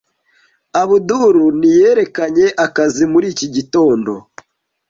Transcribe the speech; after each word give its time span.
Abdul 0.81 1.35
ntiyerekanye 1.59 2.47
akazi 2.65 3.03
muri 3.11 3.25
iki 3.33 3.47
gitondo. 3.55 4.11